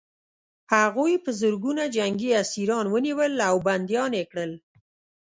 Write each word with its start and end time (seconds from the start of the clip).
هغوی 0.73 1.13
په 1.23 1.29
زرګونه 1.39 1.83
جنګي 1.95 2.29
اسیران 2.43 2.85
ونیول 2.89 3.33
او 3.49 3.55
بندیان 3.67 4.11
یې 4.19 4.23
کړل 4.31 4.51